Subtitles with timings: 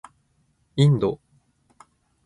[0.77, 1.19] インド